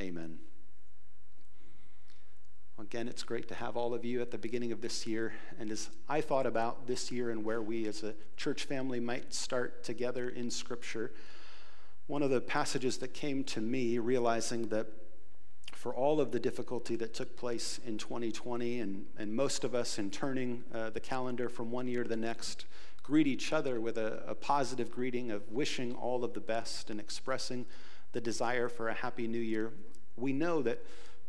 [0.00, 0.38] Amen.
[2.78, 5.32] Again, it's great to have all of you at the beginning of this year.
[5.58, 9.34] And as I thought about this year and where we as a church family might
[9.34, 11.10] start together in Scripture,
[12.06, 14.86] one of the passages that came to me, realizing that
[15.72, 19.98] for all of the difficulty that took place in 2020, and, and most of us
[19.98, 22.66] in turning uh, the calendar from one year to the next,
[23.02, 27.00] greet each other with a, a positive greeting of wishing all of the best and
[27.00, 27.66] expressing
[28.12, 29.72] the desire for a happy new year.
[30.18, 30.84] We know that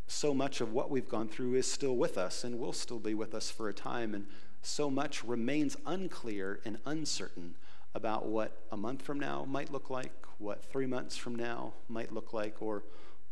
[0.08, 3.14] so much of what we've gone through is still with us and will still be
[3.14, 4.26] with us for a time, and
[4.62, 7.56] so much remains unclear and uncertain
[7.94, 12.12] about what a month from now might look like, what three months from now might
[12.12, 12.84] look like, or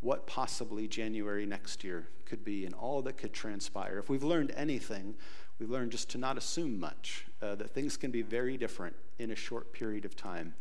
[0.01, 3.97] what possibly January next year could be, and all that could transpire.
[3.97, 5.15] If we've learned anything,
[5.59, 9.31] we've learned just to not assume much, uh, that things can be very different in
[9.31, 10.53] a short period of time.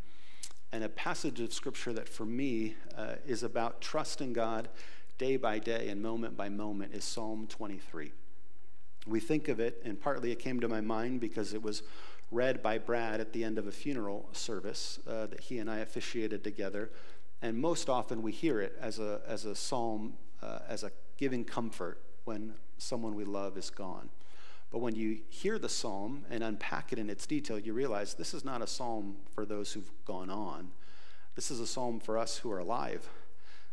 [0.76, 4.68] And a passage of scripture that for me uh, is about trusting God
[5.16, 8.12] day by day and moment by moment is Psalm 23.
[9.06, 11.82] We think of it, and partly it came to my mind because it was
[12.30, 15.78] read by Brad at the end of a funeral service uh, that he and I
[15.78, 16.90] officiated together.
[17.40, 21.46] And most often we hear it as a, as a psalm, uh, as a giving
[21.46, 24.10] comfort when someone we love is gone.
[24.76, 28.34] But when you hear the psalm and unpack it in its detail, you realize this
[28.34, 30.72] is not a psalm for those who've gone on.
[31.34, 33.08] This is a psalm for us who are alive.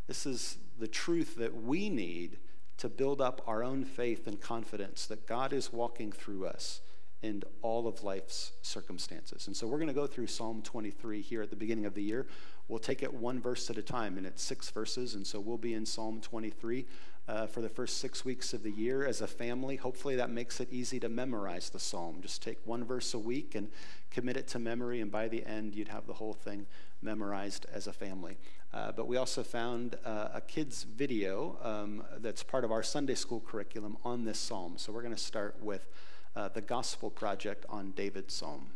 [0.08, 2.38] This is the truth that we need
[2.78, 6.80] to build up our own faith and confidence that God is walking through us
[7.22, 9.48] in all of life's circumstances.
[9.48, 12.04] And so we're going to go through Psalm 23 here at the beginning of the
[12.04, 12.28] year.
[12.70, 15.16] We'll take it one verse at a time, and it's six verses.
[15.16, 16.86] And so we'll be in Psalm 23
[17.28, 19.76] uh, for the first six weeks of the year as a family.
[19.76, 22.20] Hopefully, that makes it easy to memorize the psalm.
[22.22, 23.70] Just take one verse a week and
[24.12, 26.66] commit it to memory, and by the end, you'd have the whole thing
[27.02, 28.38] memorized as a family.
[28.74, 33.16] Uh, but we also found uh, a kids' video um, that's part of our Sunday
[33.16, 34.74] school curriculum on this psalm.
[34.78, 35.88] So we're going to start with
[36.36, 38.72] uh, the Gospel Project on David's psalm.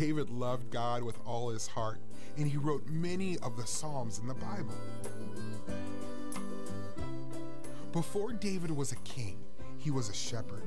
[0.00, 2.00] David loved God with all his heart,
[2.38, 4.72] and he wrote many of the psalms in the Bible.
[7.92, 9.36] Before David was a king,
[9.76, 10.62] he was a shepherd.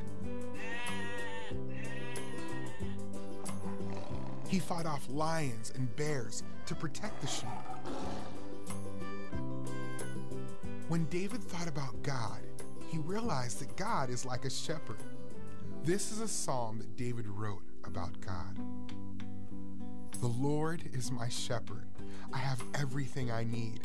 [4.50, 7.50] He fought off lions and bears to protect the sheep.
[10.90, 12.42] When David thought about God,
[12.88, 15.02] he realized that God is like a shepherd.
[15.84, 18.60] This is a psalm that David wrote about God.
[20.24, 21.84] The Lord is my shepherd.
[22.32, 23.82] I have everything I need.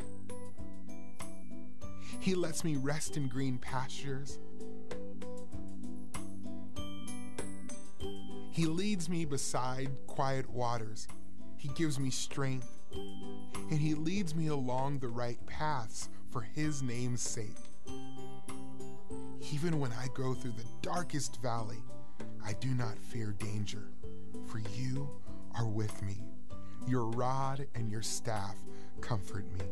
[2.20, 4.38] He lets me rest in green pastures.
[8.52, 11.08] He leads me beside quiet waters.
[11.56, 12.70] He gives me strength.
[12.92, 17.58] And he leads me along the right paths for his name's sake.
[19.52, 21.82] Even when I go through the darkest valley,
[22.46, 23.88] I do not fear danger,
[24.46, 25.10] for you
[25.58, 26.22] are with me.
[26.86, 28.54] Your rod and your staff
[29.00, 29.64] comfort me.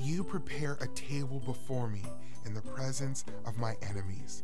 [0.00, 2.02] You prepare a table before me
[2.44, 4.42] in the presence of my enemies.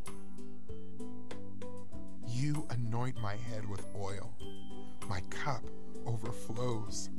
[2.29, 4.33] You anoint my head with oil.
[5.09, 5.63] My cup
[6.07, 7.11] overflows.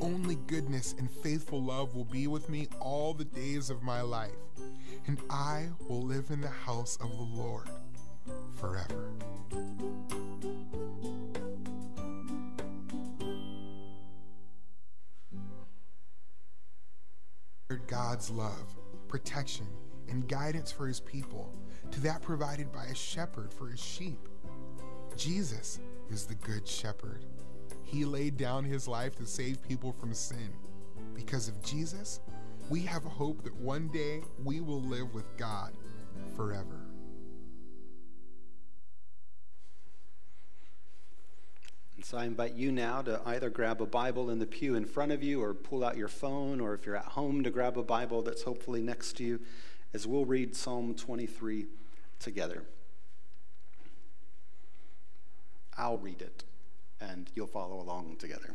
[0.00, 4.30] Only goodness and faithful love will be with me all the days of my life,
[5.06, 7.68] and I will live in the house of the Lord
[8.58, 9.10] forever.
[17.92, 18.74] God's love,
[19.08, 19.66] protection,
[20.08, 21.52] and guidance for his people,
[21.90, 24.28] to that provided by a shepherd for his sheep.
[25.16, 25.78] Jesus
[26.10, 27.24] is the good shepherd.
[27.82, 30.50] He laid down his life to save people from sin.
[31.14, 32.20] Because of Jesus,
[32.68, 35.72] we have hope that one day we will live with God
[36.36, 36.80] forever.
[41.96, 44.84] And so I invite you now to either grab a Bible in the pew in
[44.84, 47.78] front of you or pull out your phone, or if you're at home, to grab
[47.78, 49.40] a Bible that's hopefully next to you
[49.94, 51.66] as we'll read Psalm 23
[52.18, 52.64] together.
[55.76, 56.44] I'll read it,
[57.00, 58.54] and you'll follow along together.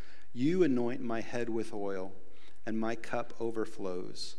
[0.33, 2.13] You anoint my head with oil,
[2.65, 4.35] and my cup overflows.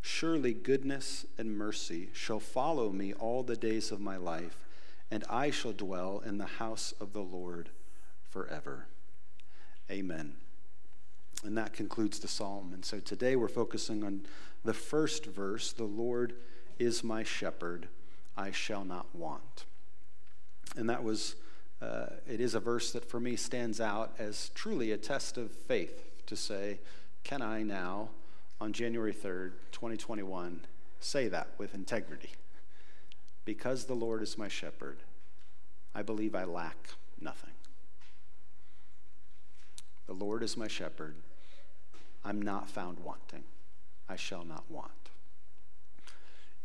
[0.00, 4.66] Surely goodness and mercy shall follow me all the days of my life
[5.10, 7.70] and I shall dwell in the house of the Lord
[8.28, 8.86] forever.
[9.90, 10.34] Amen.
[11.44, 12.72] And that concludes the psalm.
[12.72, 14.22] And so today we're focusing on
[14.64, 16.34] the first verse The Lord
[16.78, 17.88] is my shepherd,
[18.36, 19.64] I shall not want.
[20.76, 21.36] And that was,
[21.80, 25.50] uh, it is a verse that for me stands out as truly a test of
[25.50, 26.78] faith to say,
[27.22, 28.10] can I now,
[28.60, 30.60] on January 3rd, 2021,
[31.00, 32.30] say that with integrity?
[33.44, 34.98] Because the Lord is my shepherd,
[35.94, 36.76] I believe I lack
[37.20, 37.50] nothing.
[40.06, 41.16] The Lord is my shepherd.
[42.24, 43.44] I'm not found wanting.
[44.08, 45.05] I shall not want.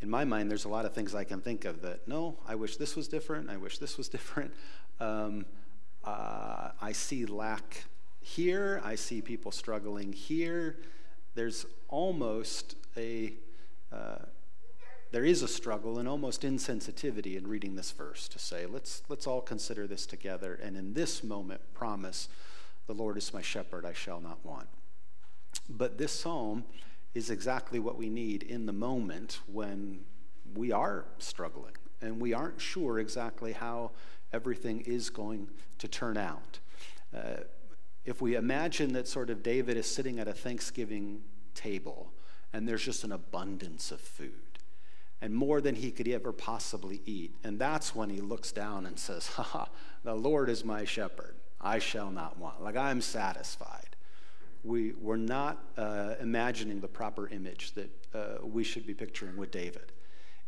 [0.01, 2.55] In my mind, there's a lot of things I can think of that, no, I
[2.55, 3.49] wish this was different.
[3.49, 4.53] I wish this was different.
[4.99, 5.47] Um,
[6.03, 7.85] uh, I see lack
[8.19, 8.79] here.
[8.83, 10.77] I see people struggling here.
[11.33, 13.33] There's almost a.
[13.91, 14.17] Uh,
[15.11, 19.27] there is a struggle and almost insensitivity in reading this verse to say, let's, let's
[19.27, 22.29] all consider this together and in this moment promise,
[22.87, 24.67] the Lord is my shepherd, I shall not want.
[25.69, 26.63] But this psalm
[27.13, 29.99] is exactly what we need in the moment when
[30.55, 33.91] we are struggling and we aren't sure exactly how
[34.33, 36.59] everything is going to turn out.
[37.15, 37.41] Uh,
[38.05, 41.21] if we imagine that sort of David is sitting at a Thanksgiving
[41.53, 42.11] table
[42.53, 44.51] and there's just an abundance of food
[45.21, 47.35] and more than he could ever possibly eat.
[47.43, 49.69] And that's when he looks down and says, Ha ha,
[50.03, 51.35] the Lord is my shepherd.
[51.59, 52.63] I shall not want.
[52.63, 53.90] Like I'm satisfied.
[54.63, 59.51] We, we're not uh, imagining the proper image that uh, we should be picturing with
[59.51, 59.91] David.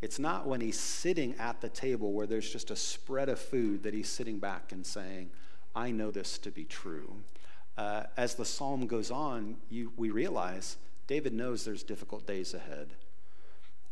[0.02, 3.84] It's not when he's sitting at the table where there's just a spread of food
[3.84, 5.32] that he's sitting back and saying,
[5.76, 7.16] I know this to be true.
[7.78, 10.78] Uh, as the psalm goes on, you, we realize
[11.08, 12.90] David knows there's difficult days ahead.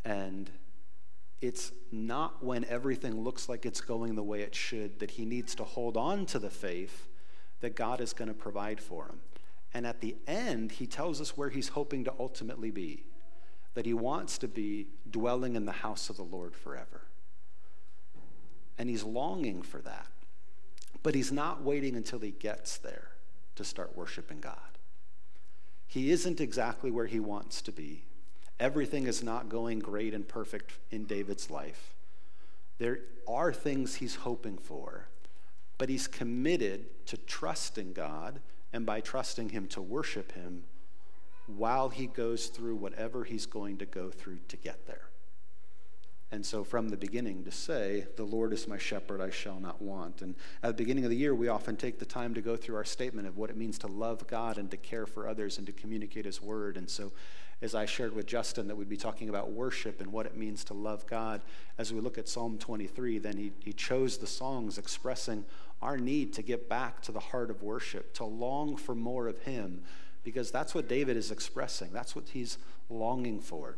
[0.05, 0.51] And
[1.41, 5.55] it's not when everything looks like it's going the way it should that he needs
[5.55, 7.07] to hold on to the faith
[7.61, 9.19] that God is going to provide for him.
[9.73, 13.05] And at the end, he tells us where he's hoping to ultimately be
[13.73, 17.03] that he wants to be dwelling in the house of the Lord forever.
[18.77, 20.07] And he's longing for that.
[21.03, 23.11] But he's not waiting until he gets there
[23.55, 24.55] to start worshiping God.
[25.87, 28.03] He isn't exactly where he wants to be
[28.61, 31.95] Everything is not going great and perfect in David's life.
[32.77, 35.07] There are things he's hoping for,
[35.79, 38.39] but he's committed to trusting God
[38.73, 40.63] and by trusting him to worship him
[41.47, 45.11] while he goes through whatever he's going to go through to get there.
[46.33, 49.81] And so, from the beginning, to say, The Lord is my shepherd, I shall not
[49.81, 50.21] want.
[50.21, 52.77] And at the beginning of the year, we often take the time to go through
[52.77, 55.67] our statement of what it means to love God and to care for others and
[55.67, 56.77] to communicate His word.
[56.77, 57.11] And so,
[57.61, 60.63] as I shared with Justin, that we'd be talking about worship and what it means
[60.65, 61.41] to love God.
[61.77, 65.43] As we look at Psalm 23, then he, he chose the songs expressing
[65.81, 69.39] our need to get back to the heart of worship, to long for more of
[69.39, 69.81] Him,
[70.23, 71.91] because that's what David is expressing.
[71.91, 72.57] That's what he's
[72.89, 73.77] longing for.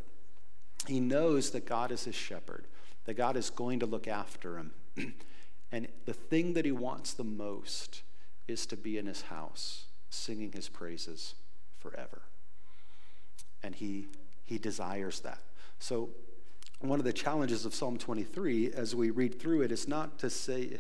[0.88, 2.68] He knows that God is his shepherd,
[3.06, 4.72] that God is going to look after him.
[5.72, 8.02] and the thing that he wants the most
[8.50, 11.36] is to be in his house, singing his praises
[11.80, 12.24] forever
[13.64, 14.08] and he,
[14.44, 15.40] he desires that.
[15.80, 16.10] So,
[16.80, 20.30] one of the challenges of Psalm 23 as we read through it is not to
[20.30, 20.80] say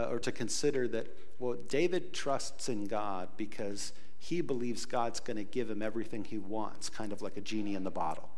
[0.00, 5.36] uh, or to consider that, well, David trusts in God because he believes God's going
[5.36, 8.28] to give him everything he wants, kind of like a genie in the bottle.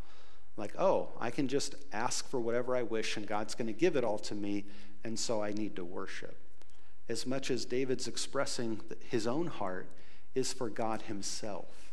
[0.57, 3.95] Like, oh, I can just ask for whatever I wish and God's going to give
[3.95, 4.65] it all to me,
[5.03, 6.37] and so I need to worship.
[7.09, 9.89] As much as David's expressing his own heart
[10.35, 11.91] is for God himself.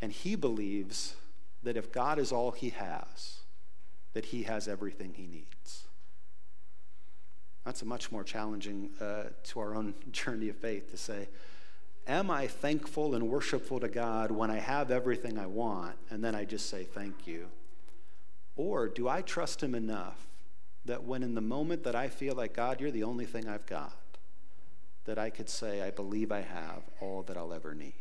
[0.00, 1.16] And he believes
[1.62, 3.40] that if God is all he has,
[4.12, 5.84] that he has everything he needs.
[7.64, 11.28] That's a much more challenging uh, to our own journey of faith to say,
[12.06, 16.34] Am I thankful and worshipful to God when I have everything I want and then
[16.34, 17.46] I just say thank you?
[18.56, 20.26] Or do I trust Him enough
[20.84, 23.64] that when in the moment that I feel like, God, you're the only thing I've
[23.64, 23.96] got,
[25.06, 27.94] that I could say, I believe I have all that I'll ever need?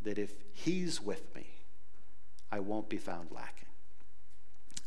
[0.00, 1.46] That if He's with me,
[2.50, 3.68] I won't be found lacking.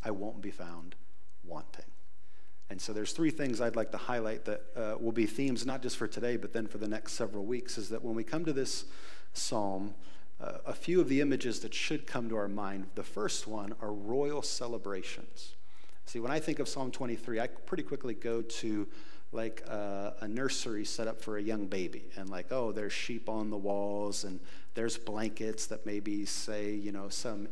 [0.04, 0.96] I won't be found
[1.44, 1.84] wanting.
[2.68, 5.82] And so there's three things I'd like to highlight that uh, will be themes not
[5.82, 7.78] just for today, but then for the next several weeks.
[7.78, 8.86] Is that when we come to this
[9.32, 9.94] psalm,
[10.40, 12.86] uh, a few of the images that should come to our mind.
[12.94, 15.54] The first one are royal celebrations.
[16.04, 18.86] See, when I think of Psalm 23, I pretty quickly go to
[19.32, 23.28] like uh, a nursery set up for a young baby, and like, oh, there's sheep
[23.28, 24.38] on the walls, and
[24.74, 27.48] there's blankets that maybe say, you know, some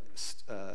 [0.48, 0.74] uh,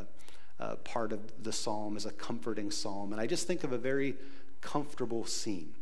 [0.59, 3.11] uh, part of the psalm is a comforting psalm.
[3.11, 4.15] And I just think of a very
[4.61, 5.73] comfortable scene.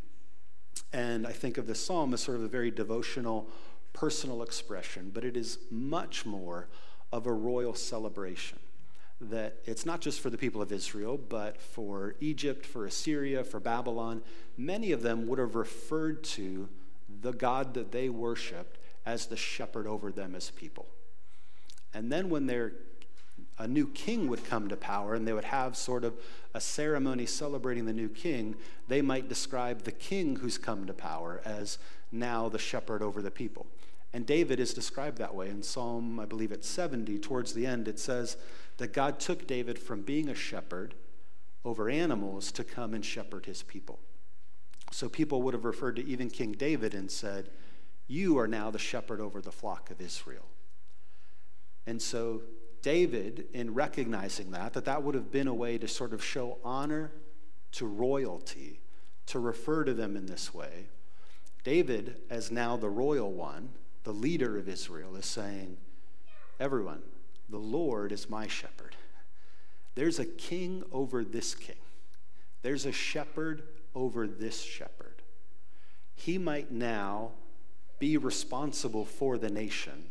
[0.93, 3.48] And I think of the psalm as sort of a very devotional,
[3.93, 6.67] personal expression, but it is much more
[7.12, 8.60] of a royal celebration.
[9.19, 13.60] That it's not just for the people of Israel, but for Egypt, for Assyria, for
[13.60, 14.22] Babylon.
[14.57, 16.69] Many of them would have referred to
[17.22, 20.86] the God that they worshiped as the shepherd over them as people.
[21.93, 22.74] And then when they're
[23.60, 26.16] a new king would come to power and they would have sort of
[26.54, 28.56] a ceremony celebrating the new king,
[28.88, 31.80] they might describe the king who's come to power as
[32.12, 33.66] now the shepherd over the people.
[34.14, 37.88] And David is described that way in Psalm, I believe it's 70, towards the end.
[37.88, 38.38] It says
[38.78, 40.96] that God took David from being a shepherd
[41.66, 44.00] over animals to come and shepherd his people.
[44.92, 47.50] So people would have referred to even King David and said,
[48.08, 50.46] You are now the shepherd over the flock of Israel.
[51.86, 52.42] And so
[52.81, 56.57] David, in recognizing that, that that would have been a way to sort of show
[56.63, 57.12] honor
[57.74, 58.79] to royalty,
[59.27, 60.86] to refer to them in this way.
[61.63, 63.69] David, as now the royal one,
[64.03, 65.77] the leader of Israel, is saying,
[66.60, 67.03] Everyone,
[67.50, 68.96] the Lord is my shepherd.
[69.96, 71.75] There's a king over this king,
[72.62, 73.63] there's a shepherd
[73.96, 75.22] over this shepherd.
[76.15, 77.31] He might now
[78.00, 80.05] be responsible for the nation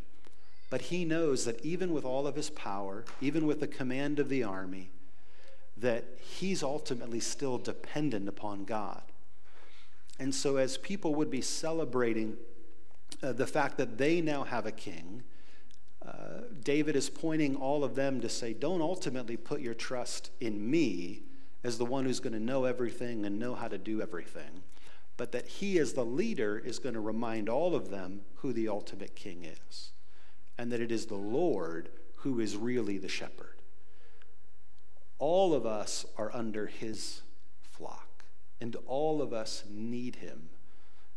[0.69, 4.29] but he knows that even with all of his power, even with the command of
[4.29, 4.91] the army,
[5.77, 9.03] that he's ultimately still dependent upon God.
[10.19, 12.37] And so, as people would be celebrating
[13.23, 15.23] uh, the fact that they now have a king,
[16.05, 20.69] uh, David is pointing all of them to say, don't ultimately put your trust in
[20.71, 21.23] me
[21.63, 24.63] as the one who's going to know everything and know how to do everything,
[25.17, 28.69] but that he, as the leader, is going to remind all of them who the
[28.69, 29.91] ultimate king is
[30.59, 33.63] and that it is the Lord who is really the shepherd.
[35.19, 37.23] All of us are under his
[37.63, 38.25] flock,
[38.61, 40.49] and all of us need him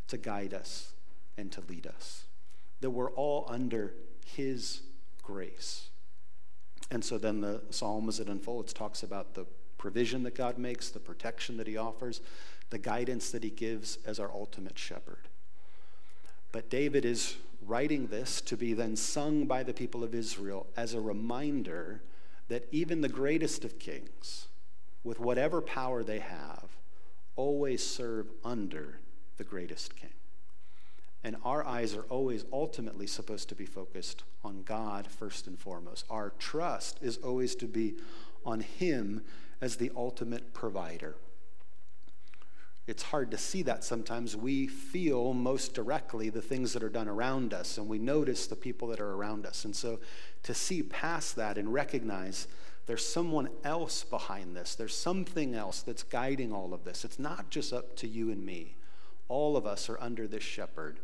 [0.07, 0.93] to guide us
[1.37, 2.25] and to lead us.
[2.81, 3.93] That we're all under
[4.25, 4.81] his
[5.21, 5.89] grace.
[6.91, 9.45] And so then the psalm, as it unfolds, talks about the
[9.77, 12.21] provision that God makes, the protection that he offers,
[12.69, 15.27] the guidance that he gives as our ultimate shepherd.
[16.51, 17.35] But David is
[17.69, 22.01] writing this to be then sung by the people of Israel as a reminder
[22.47, 24.47] that even the greatest of kings,
[25.03, 26.77] with whatever power they have,
[27.35, 28.99] always serve under
[29.37, 30.09] the greatest king.
[31.23, 36.05] And our eyes are always ultimately supposed to be focused on God first and foremost.
[36.09, 37.95] Our trust is always to be
[38.45, 39.23] on Him
[39.61, 41.15] as the ultimate provider
[42.89, 44.35] it's hard to see that sometimes.
[44.35, 48.55] We feel most directly the things that are done around us, and we notice the
[48.55, 49.63] people that are around us.
[49.63, 49.99] And so
[50.43, 52.47] to see past that and recognize
[52.87, 57.05] there's someone else behind this, there's something else that's guiding all of this.
[57.05, 58.75] It's not just up to you and me.
[59.27, 60.99] All of us are under this shepherd,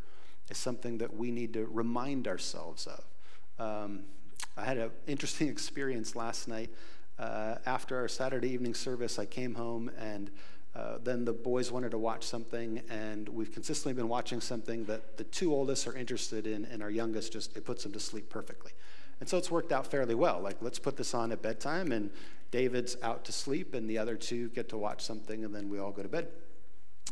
[0.50, 3.04] is something that we need to remind ourselves of.
[3.64, 4.06] Um,
[4.58, 6.72] I had an interesting experience last night.
[7.20, 10.32] Uh, after our Saturday evening service, I came home and
[10.76, 15.18] uh, then the boys wanted to watch something, and we've consistently been watching something that
[15.18, 18.30] the two oldest are interested in, and our youngest just, it puts them to sleep
[18.30, 18.72] perfectly.
[19.22, 20.42] And so it's worked out fairly well.
[20.42, 22.10] Like, let's put this on at bedtime, and
[22.52, 25.80] David's out to sleep, and the other two get to watch something, and then we
[25.80, 26.28] all go to bed.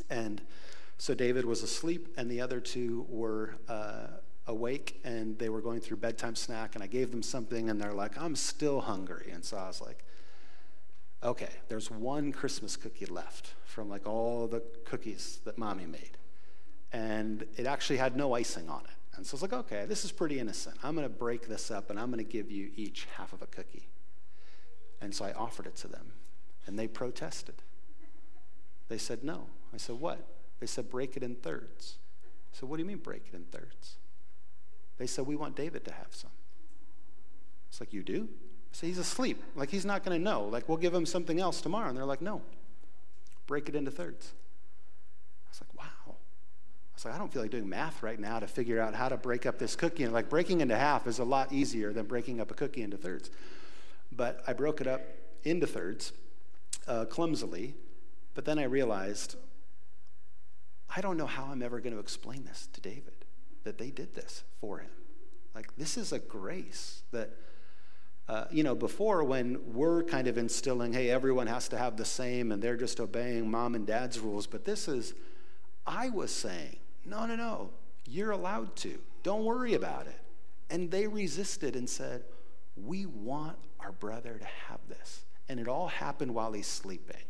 [0.10, 0.42] And
[0.98, 4.08] so David was asleep, and the other two were uh,
[4.48, 7.94] awake, and they were going through bedtime snack, and I gave them something, and they're
[7.94, 9.32] like, I'm still hungry.
[9.32, 10.04] And so I was like,
[11.24, 16.18] okay, there's one Christmas cookie left from like all the cookies that mommy made.
[16.92, 19.16] And it actually had no icing on it.
[19.16, 20.78] And so I was like, okay, this is pretty innocent.
[20.84, 23.42] I'm going to break this up and I'm going to give you each half of
[23.42, 23.88] a cookie.
[25.02, 26.14] And so I offered it to them.
[26.66, 27.56] And they protested.
[28.90, 30.26] They said, no, I said, What?
[30.60, 31.98] They said, Break it in thirds.
[32.54, 33.96] I said, What do you mean break it in thirds?
[34.98, 36.32] They said, We want David to have some.
[37.70, 38.30] It's like, You do?
[38.74, 39.42] Said, He's asleep.
[39.56, 40.44] Like, he's not going to know.
[40.44, 41.88] Like, we'll give him something else tomorrow.
[41.88, 42.42] And they're like, No,
[43.48, 44.34] break it into thirds.
[45.46, 46.16] I was like, Wow.
[46.16, 49.08] I was like, I don't feel like doing math right now to figure out how
[49.08, 50.04] to break up this cookie.
[50.04, 52.98] And like, breaking into half is a lot easier than breaking up a cookie into
[52.98, 53.30] thirds.
[54.12, 55.02] But I broke it up
[55.44, 56.12] into thirds
[56.88, 57.76] uh, clumsily.
[58.34, 59.36] But then I realized
[60.96, 63.26] I don't know how I'm ever going to explain this to David
[63.64, 64.90] that they did this for him.
[65.56, 67.32] Like, this is a grace that,
[68.30, 72.06] uh, you know, before when we're kind of instilling, hey, everyone has to have the
[72.06, 75.14] same and they're just obeying mom and dad's rules, but this is,
[75.86, 77.70] I was saying, no, no, no,
[78.06, 78.98] you're allowed to.
[79.24, 80.20] Don't worry about it.
[80.70, 82.24] And they resisted and said,
[82.76, 85.26] we want our brother to have this.
[85.50, 87.22] And it all happened while he's sleeping.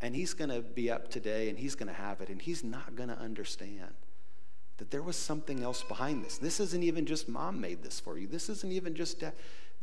[0.00, 2.62] And he's going to be up today and he's going to have it, and he's
[2.64, 3.94] not going to understand
[4.76, 6.36] that there was something else behind this.
[6.36, 8.26] This isn't even just mom made this for you.
[8.26, 9.32] This isn't even just dad.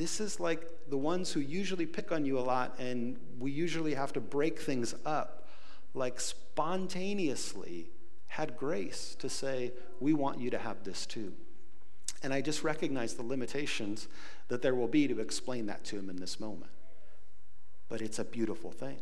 [0.02, 3.94] This is like the ones who usually pick on you a lot, and we usually
[3.94, 5.48] have to break things up,
[5.94, 7.92] like spontaneously
[8.26, 11.34] had grace to say, We want you to have this too.
[12.24, 14.08] And I just recognize the limitations
[14.48, 16.72] that there will be to explain that to him in this moment.
[17.88, 18.98] But it's a beautiful thing.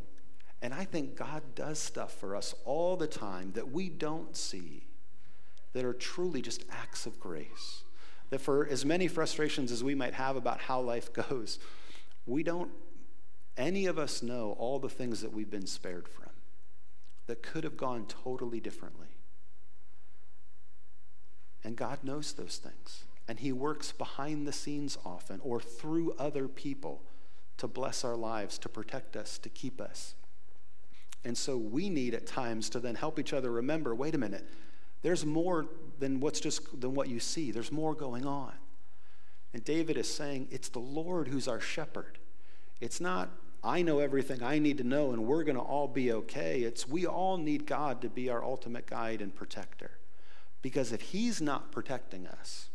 [0.62, 4.84] And I think God does stuff for us all the time that we don't see
[5.72, 7.86] that are truly just acts of grace.
[8.30, 11.60] That for as many frustrations as we might have about how life goes,
[12.26, 12.72] we don't,
[13.58, 16.30] any of us know all the things that we've been spared from
[17.28, 19.08] that could have gone totally differently.
[21.64, 23.04] And God knows those things.
[23.28, 27.04] And He works behind the scenes often or through other people
[27.58, 30.16] to bless our lives, to protect us, to keep us.
[31.24, 34.46] And so we need at times to then help each other remember wait a minute,
[35.02, 35.68] there's more
[36.00, 37.52] than what's just than what you see.
[37.52, 38.54] There's more going on.
[39.54, 42.20] And David is saying it's the Lord who's our shepherd.
[42.82, 43.30] It's not
[43.64, 46.62] I know everything I need to know and we're going to all be okay.
[46.62, 49.92] It's we all need God to be our ultimate guide and protector.
[50.62, 52.70] Because if he's not protecting us,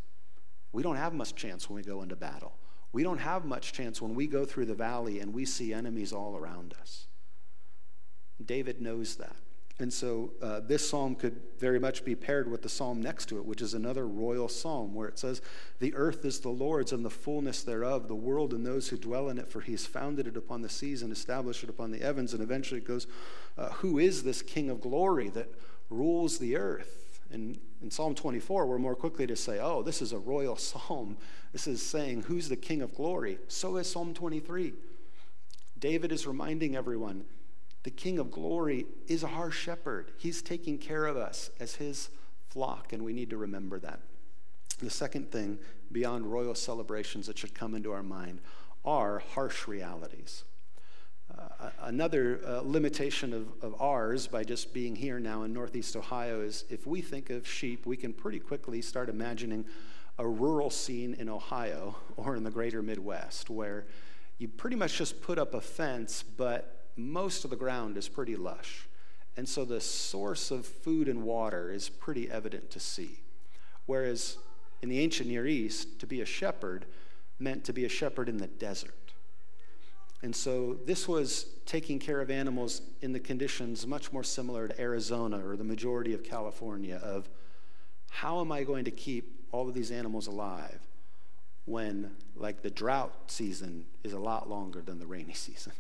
[0.73, 2.55] we don't have much chance when we go into battle.
[2.93, 6.13] We don't have much chance when we go through the valley and we see enemies
[6.13, 7.07] all around us.
[8.45, 9.37] David knows that.
[9.81, 13.39] And so uh, this psalm could very much be paired with the psalm next to
[13.39, 15.43] it, which is another royal psalm where it says,
[15.81, 19.29] The earth is the Lord's and the fullness thereof, the world and those who dwell
[19.29, 21.99] in it, for he has founded it upon the seas and established it upon the
[21.99, 22.33] heavens.
[22.33, 23.09] And eventually it goes,
[23.59, 25.49] uh, Who is this King of glory that
[25.91, 27.21] rules the earth?
[27.33, 31.17] And in Psalm 24, we're more quickly to say, Oh, this is a royal psalm.
[31.53, 33.39] This is saying, Who's the King of glory?
[33.49, 34.73] So is Psalm 23.
[35.81, 37.25] David is reminding everyone
[37.85, 40.11] the King of glory is our shepherd.
[40.17, 42.09] He's taking care of us as his
[42.49, 44.01] flock, and we need to remember that.
[44.79, 45.59] The second thing,
[45.93, 48.41] beyond royal celebrations that should come into our mind,
[48.85, 50.45] are harsh realities.
[51.31, 56.41] Uh, another uh, limitation of, of ours by just being here now in Northeast Ohio
[56.41, 59.65] is if we think of sheep, we can pretty quickly start imagining
[60.19, 63.87] a rural scene in Ohio or in the greater Midwest where
[64.39, 68.37] you pretty much just put up a fence, but most of the ground is pretty
[68.37, 68.89] lush.
[69.37, 73.21] And so the source of food and water is pretty evident to see.
[73.87, 74.39] Whereas
[74.83, 76.87] in the ancient Near East, to be a shepherd
[77.39, 78.95] meant to be a shepherd in the desert.
[80.23, 84.81] And so this was taking care of animals in the conditions much more similar to
[84.81, 87.29] Arizona or the majority of California of
[88.11, 90.81] how am I going to keep all of these animals alive
[91.67, 95.73] when like the drought season is a lot longer than the rainy season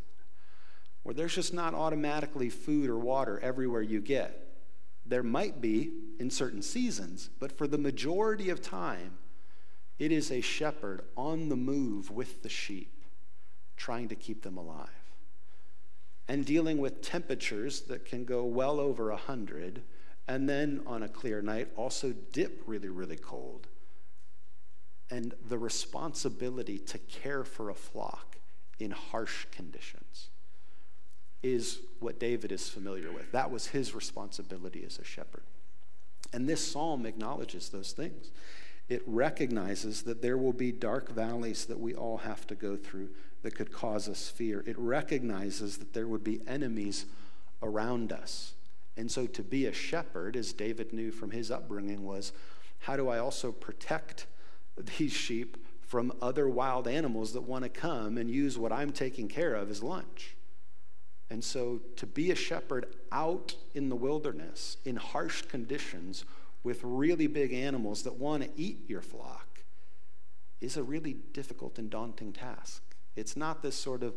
[1.04, 4.48] where there's just not automatically food or water everywhere you get.
[5.06, 9.18] There might be in certain seasons, but for the majority of time,
[9.98, 13.04] it is a shepherd on the move with the sheep,
[13.76, 14.88] trying to keep them alive.
[16.26, 19.82] And dealing with temperatures that can go well over 100,
[20.26, 23.66] and then on a clear night, also dip really, really cold.
[25.10, 28.38] And the responsibility to care for a flock
[28.78, 30.30] in harsh conditions
[31.44, 33.30] is what David is familiar with.
[33.33, 35.42] That was his responsibility as a shepherd.
[36.33, 38.30] And this psalm acknowledges those things.
[38.88, 43.11] It recognizes that there will be dark valleys that we all have to go through
[43.42, 44.64] that could cause us fear.
[44.66, 47.04] It recognizes that there would be enemies
[47.62, 48.54] around us.
[48.96, 52.33] And so to be a shepherd, as David knew from his upbringing, was
[52.80, 54.26] how do I also protect
[54.98, 59.28] these sheep from other wild animals that want to come and use what I'm taking
[59.28, 60.37] care of as lunch?
[61.34, 66.24] And so to be a shepherd out in the wilderness in harsh conditions
[66.62, 69.64] with really big animals that want to eat your flock
[70.60, 72.84] is a really difficult and daunting task.
[73.16, 74.14] It's not this sort of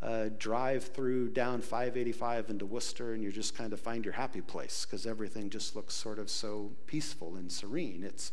[0.00, 4.40] uh, drive through down 585 into Wooster and you just kind of find your happy
[4.40, 8.04] place because everything just looks sort of so peaceful and serene.
[8.04, 8.30] It's,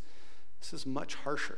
[0.59, 1.57] this is much harsher.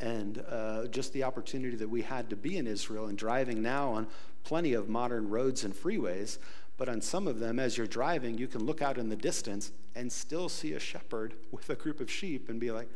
[0.00, 3.90] And uh, just the opportunity that we had to be in Israel and driving now
[3.90, 4.06] on
[4.48, 6.38] plenty of modern roads and freeways,
[6.78, 9.72] but on some of them, as you're driving, you can look out in the distance
[9.94, 12.88] and still see a shepherd with a group of sheep and be like,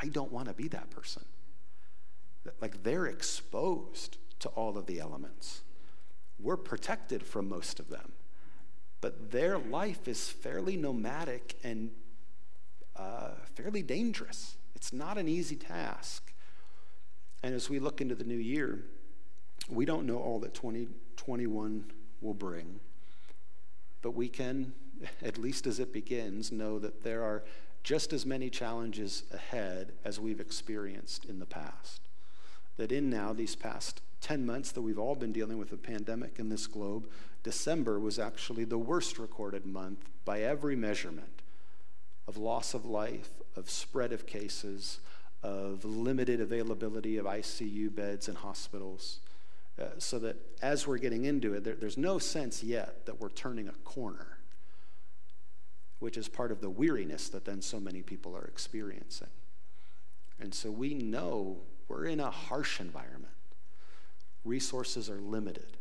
[0.00, 1.22] I don't want to be that person.
[2.62, 5.64] Like they're exposed to all of the elements.
[6.40, 8.12] We're protected from most of them,
[9.02, 11.90] but their life is fairly nomadic and
[12.96, 14.56] uh, fairly dangerous.
[14.74, 16.32] It's not an easy task.
[17.42, 18.84] And as we look into the new year,
[19.68, 21.84] we don't know all that 2021
[22.20, 22.80] will bring,
[24.02, 24.72] but we can,
[25.22, 27.44] at least as it begins, know that there are
[27.82, 32.00] just as many challenges ahead as we've experienced in the past.
[32.76, 36.38] That in now, these past 10 months that we've all been dealing with a pandemic
[36.38, 37.08] in this globe,
[37.42, 41.42] December was actually the worst recorded month by every measurement
[42.26, 44.98] of loss of life, of spread of cases,
[45.42, 49.20] of limited availability of ICU beds and hospitals.
[49.80, 53.28] Uh, so that as we're getting into it, there, there's no sense yet that we're
[53.28, 54.38] turning a corner,
[55.98, 59.28] which is part of the weariness that then so many people are experiencing.
[60.40, 61.58] And so we know
[61.88, 63.34] we're in a harsh environment,
[64.44, 65.76] resources are limited.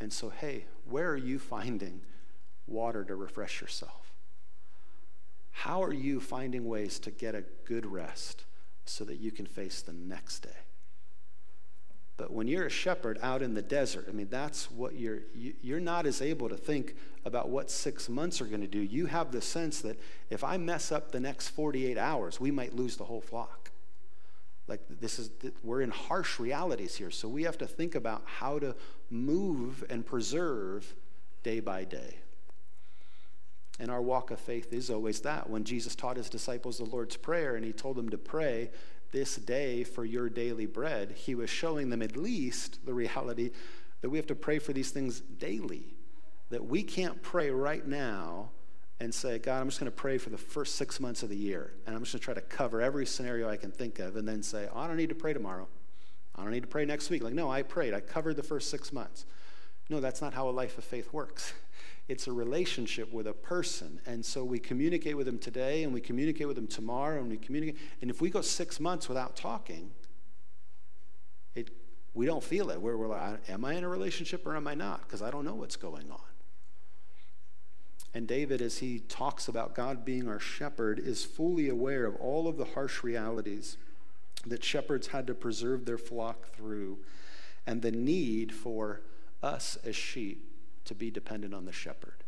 [0.00, 2.00] And so, hey, where are you finding
[2.66, 4.12] water to refresh yourself?
[5.50, 8.44] How are you finding ways to get a good rest
[8.84, 10.67] so that you can face the next day?
[12.18, 15.54] But when you're a shepherd out in the desert, I mean, that's what you're, you,
[15.62, 18.80] you're not as able to think about what six months are going to do.
[18.80, 22.74] You have the sense that if I mess up the next 48 hours, we might
[22.74, 23.70] lose the whole flock.
[24.66, 25.30] Like, this is,
[25.62, 27.12] we're in harsh realities here.
[27.12, 28.74] So we have to think about how to
[29.10, 30.92] move and preserve
[31.44, 32.16] day by day.
[33.78, 35.48] And our walk of faith is always that.
[35.48, 38.70] When Jesus taught his disciples the Lord's Prayer and he told them to pray
[39.12, 43.50] this day for your daily bread, he was showing them at least the reality
[44.00, 45.94] that we have to pray for these things daily.
[46.50, 48.50] That we can't pray right now
[49.00, 51.36] and say, God, I'm just going to pray for the first six months of the
[51.36, 51.72] year.
[51.86, 54.26] And I'm just going to try to cover every scenario I can think of and
[54.26, 55.68] then say, oh, I don't need to pray tomorrow.
[56.34, 57.22] I don't need to pray next week.
[57.22, 57.94] Like, no, I prayed.
[57.94, 59.26] I covered the first six months.
[59.88, 61.52] No, that's not how a life of faith works.
[62.08, 64.00] It's a relationship with a person.
[64.06, 67.36] And so we communicate with them today and we communicate with them tomorrow and we
[67.36, 67.78] communicate.
[68.00, 69.90] And if we go six months without talking,
[71.54, 71.70] it,
[72.14, 72.80] we don't feel it.
[72.80, 75.02] We're, we're like, am I in a relationship or am I not?
[75.02, 76.20] Because I don't know what's going on.
[78.14, 82.48] And David, as he talks about God being our shepherd, is fully aware of all
[82.48, 83.76] of the harsh realities
[84.46, 86.98] that shepherds had to preserve their flock through
[87.66, 89.02] and the need for
[89.42, 90.47] us as sheep
[90.88, 92.24] to be dependent on the shepherd.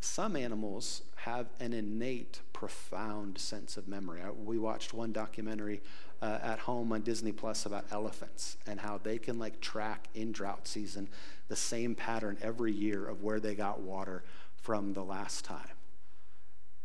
[0.00, 4.20] Some animals have an innate, profound sense of memory.
[4.44, 5.82] We watched one documentary
[6.22, 10.30] uh, at home on Disney Plus about elephants and how they can like track in
[10.30, 11.08] drought season
[11.48, 14.22] the same pattern every year of where they got water
[14.56, 15.68] from the last time.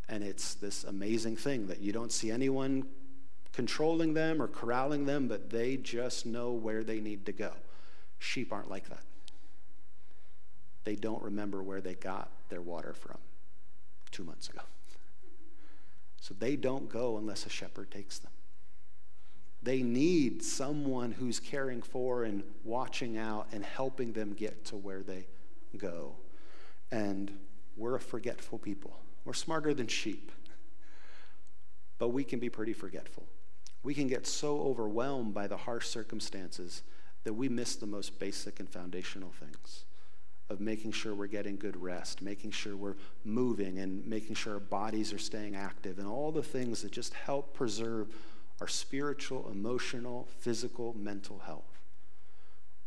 [0.08, 2.88] And it's this amazing thing that you don't see anyone
[3.54, 7.52] controlling them or corralling them, but they just know where they need to go.
[8.18, 9.04] Sheep aren't like that
[10.84, 13.18] they don't remember where they got their water from
[14.12, 14.62] two months ago.
[16.22, 18.32] So they don't go unless a shepherd takes them.
[19.62, 25.02] They need someone who's caring for and watching out and helping them get to where
[25.02, 25.28] they
[25.78, 26.16] go.
[26.92, 27.32] And
[27.76, 28.98] we're a forgetful people.
[29.26, 30.32] We're smarter than sheep,
[31.98, 33.24] but we can be pretty forgetful.
[33.84, 36.84] We can get so overwhelmed by the harsh circumstances
[37.26, 39.84] that we miss the most basic and foundational things
[40.50, 44.60] of making sure we're getting good rest, making sure we're moving, and making sure our
[44.60, 48.08] bodies are staying active, and all the things that just help preserve
[48.60, 51.80] our spiritual, emotional, physical, mental health.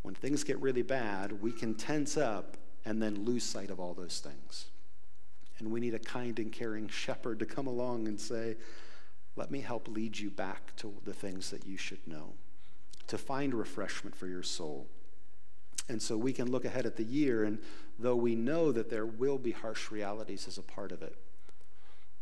[0.03, 3.95] When things get really bad, we can tense up and then lose sight of all
[3.95, 4.67] those things.
[5.59, 8.57] And we need a kind and caring shepherd to come along and say,
[9.37, 12.33] Let me help lead you back to the things that you should know,
[13.07, 14.89] to find refreshment for your soul.
[15.89, 17.59] And so we can look ahead at the year, and
[17.99, 21.17] though we know that there will be harsh realities as a part of it,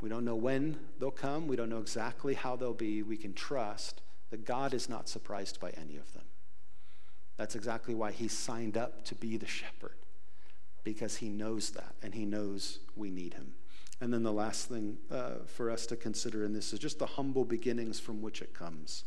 [0.00, 3.34] we don't know when they'll come, we don't know exactly how they'll be, we can
[3.34, 6.24] trust that God is not surprised by any of them.
[7.36, 9.96] That's exactly why he signed up to be the shepherd,
[10.84, 13.52] because he knows that and he knows we need him.
[14.00, 17.06] And then the last thing uh, for us to consider in this is just the
[17.06, 19.04] humble beginnings from which it comes.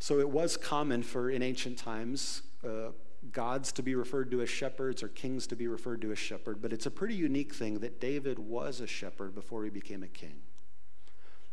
[0.00, 2.90] So it was common for in ancient times uh,
[3.32, 6.60] gods to be referred to as shepherds or kings to be referred to as shepherd,
[6.60, 10.08] but it's a pretty unique thing that David was a shepherd before he became a
[10.08, 10.42] king.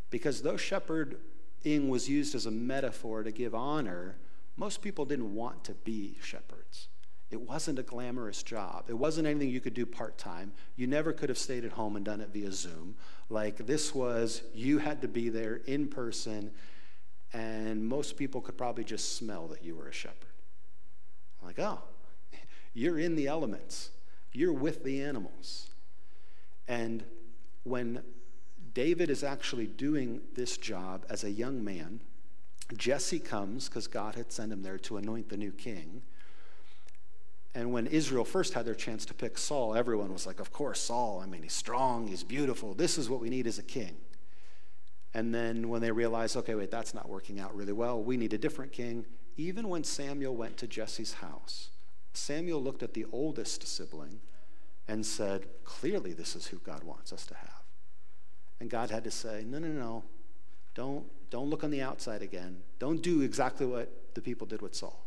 [0.09, 4.17] Because though shepherding was used as a metaphor to give honor,
[4.57, 6.89] most people didn't want to be shepherds.
[7.31, 8.85] It wasn't a glamorous job.
[8.89, 10.51] It wasn't anything you could do part time.
[10.75, 12.95] You never could have stayed at home and done it via Zoom.
[13.29, 16.51] Like this was, you had to be there in person,
[17.31, 20.30] and most people could probably just smell that you were a shepherd.
[21.43, 21.79] Like, oh,
[22.73, 23.91] you're in the elements,
[24.33, 25.69] you're with the animals.
[26.67, 27.03] And
[27.63, 28.01] when
[28.73, 32.01] David is actually doing this job as a young man,
[32.77, 36.01] Jesse comes because God had sent him there to anoint the new king.
[37.53, 40.79] And when Israel first had their chance to pick Saul, everyone was like, Of course,
[40.79, 41.19] Saul.
[41.21, 42.73] I mean, he's strong, he's beautiful.
[42.73, 43.97] This is what we need as a king.
[45.13, 48.31] And then when they realized, okay, wait, that's not working out really well, we need
[48.33, 49.05] a different king.
[49.37, 51.69] Even when Samuel went to Jesse's house,
[52.13, 54.19] Samuel looked at the oldest sibling
[54.87, 57.63] and said, Clearly, this is who God wants us to have.
[58.59, 60.03] And God had to say, No, no, no.
[60.73, 62.57] Don't, don't look on the outside again.
[62.79, 65.05] Don't do exactly what the people did with Saul.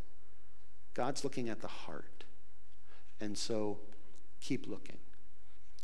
[0.95, 2.25] God's looking at the heart.
[3.21, 3.79] And so
[4.41, 4.99] keep looking.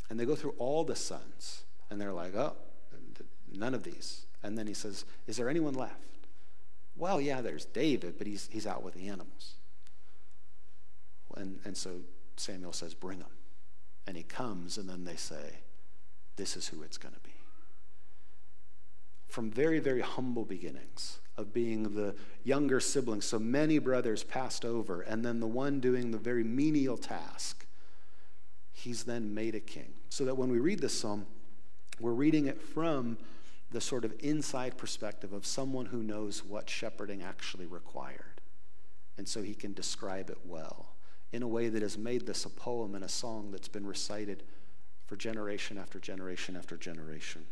[0.09, 2.55] And they go through all the sons, and they're like, oh,
[3.53, 4.26] none of these.
[4.42, 5.94] And then he says, Is there anyone left?
[7.00, 9.54] Well, yeah, there's David, but he's, he's out with the animals.
[11.34, 11.92] And, and so
[12.36, 13.26] Samuel says, Bring him.
[14.06, 15.60] And he comes, and then they say,
[16.36, 17.30] This is who it's going to be.
[19.28, 25.00] From very, very humble beginnings of being the younger sibling, so many brothers passed over,
[25.00, 27.64] and then the one doing the very menial task,
[28.72, 29.94] he's then made a king.
[30.10, 31.24] So that when we read this psalm,
[31.98, 33.16] we're reading it from
[33.70, 38.40] the sort of inside perspective of someone who knows what shepherding actually required.
[39.16, 40.94] And so he can describe it well
[41.33, 44.42] in a way that has made this a poem and a song that's been recited
[45.06, 47.44] for generation after generation after generation.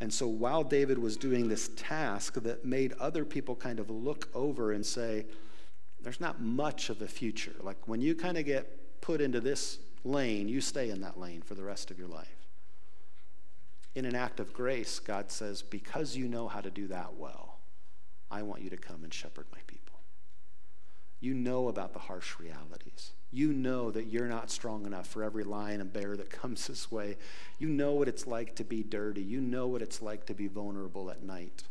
[0.00, 4.28] And so while David was doing this task that made other people kind of look
[4.34, 5.26] over and say,
[6.00, 7.54] there's not much of a future.
[7.60, 11.42] Like when you kind of get put into this lane, you stay in that lane
[11.42, 12.39] for the rest of your life.
[13.94, 17.58] In an act of grace, God says, because you know how to do that well,
[18.30, 19.98] I want you to come and shepherd my people.
[21.20, 23.12] You know about the harsh realities.
[23.30, 26.90] You know that you're not strong enough for every lion and bear that comes this
[26.90, 27.16] way.
[27.58, 29.22] You know what it's like to be dirty.
[29.22, 31.64] You know what it's like to be vulnerable at night.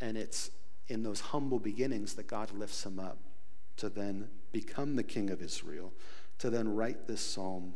[0.00, 0.50] And it's
[0.88, 3.18] in those humble beginnings that God lifts him up
[3.76, 5.92] to then become the king of Israel,
[6.38, 7.74] to then write this psalm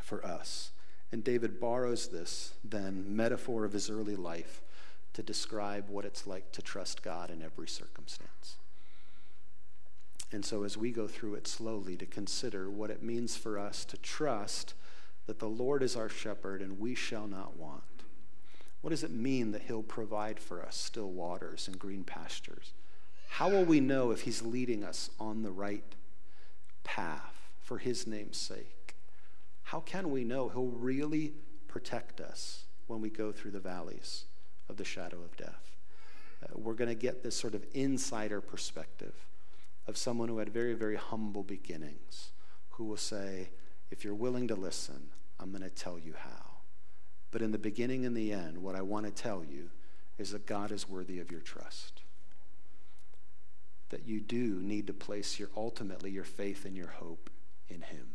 [0.00, 0.70] for us.
[1.12, 4.62] And David borrows this, then, metaphor of his early life
[5.12, 8.56] to describe what it's like to trust God in every circumstance.
[10.32, 13.84] And so, as we go through it slowly to consider what it means for us
[13.86, 14.74] to trust
[15.26, 17.82] that the Lord is our shepherd and we shall not want.
[18.80, 22.72] What does it mean that He'll provide for us still waters and green pastures?
[23.28, 25.84] How will we know if He's leading us on the right
[26.84, 28.79] path for His name's sake?
[29.62, 31.32] How can we know He'll really
[31.68, 34.24] protect us when we go through the valleys
[34.68, 35.76] of the shadow of death?
[36.42, 39.14] Uh, we're going to get this sort of insider perspective
[39.86, 42.30] of someone who had very, very humble beginnings,
[42.70, 43.50] who will say,
[43.90, 46.50] If you're willing to listen, I'm going to tell you how.
[47.30, 49.70] But in the beginning and the end, what I want to tell you
[50.18, 52.02] is that God is worthy of your trust.
[53.90, 57.30] That you do need to place your ultimately your faith and your hope
[57.68, 58.06] in Him.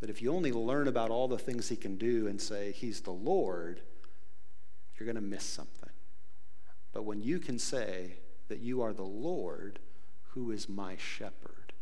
[0.00, 3.00] That if you only learn about all the things He can do and say, He's
[3.00, 3.80] the Lord,
[4.98, 5.90] you're going to miss something.
[6.92, 8.16] But when you can say
[8.48, 9.78] that you are the Lord,
[10.30, 11.72] who is my shepherd,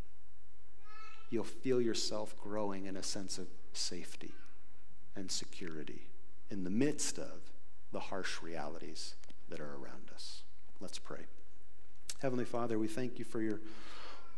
[1.31, 4.33] you'll feel yourself growing in a sense of safety
[5.17, 6.09] and security
[6.51, 7.53] in the midst of
[7.93, 9.15] the harsh realities
[9.49, 10.43] that are around us.
[10.81, 11.27] Let's pray.
[12.21, 13.61] Heavenly Father, we thank you for your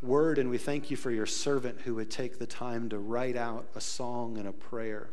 [0.03, 3.37] word and we thank you for your servant who would take the time to write
[3.37, 5.11] out a song and a prayer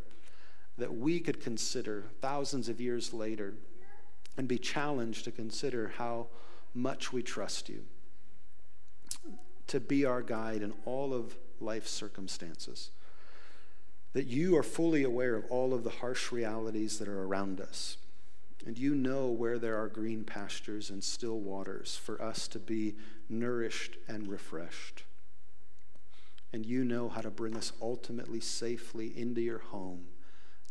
[0.76, 3.54] that we could consider thousands of years later
[4.36, 6.26] and be challenged to consider how
[6.74, 7.84] much we trust you
[9.66, 12.90] to be our guide in all of life's circumstances.
[14.12, 17.96] That you are fully aware of all of the harsh realities that are around us.
[18.66, 22.94] And you know where there are green pastures and still waters for us to be
[23.28, 25.04] nourished and refreshed.
[26.52, 30.06] And you know how to bring us ultimately safely into your home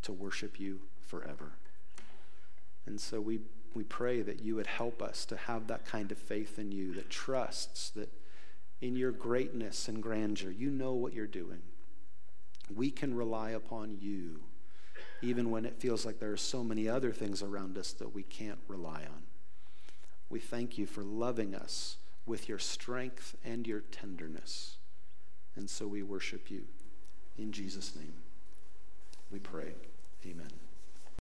[0.02, 1.52] to worship you forever.
[2.86, 3.40] And so we,
[3.74, 6.94] we pray that you would help us to have that kind of faith in you
[6.94, 8.10] that trusts that
[8.80, 11.62] in your greatness and grandeur, you know what you're doing.
[12.74, 14.40] We can rely upon you
[15.24, 18.22] even when it feels like there are so many other things around us that we
[18.22, 19.22] can't rely on.
[20.28, 24.76] We thank you for loving us with your strength and your tenderness.
[25.56, 26.64] And so we worship you.
[27.38, 28.14] In Jesus' name,
[29.30, 29.74] we pray.
[30.26, 30.63] Amen.